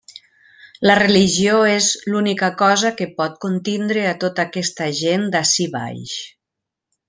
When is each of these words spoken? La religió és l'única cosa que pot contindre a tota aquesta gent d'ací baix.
La 0.89 0.95
religió 0.99 1.59
és 1.73 1.89
l'única 2.13 2.49
cosa 2.63 2.93
que 3.03 3.09
pot 3.21 3.37
contindre 3.47 4.09
a 4.13 4.15
tota 4.25 4.49
aquesta 4.51 4.89
gent 5.05 5.29
d'ací 5.37 5.71
baix. 5.79 6.19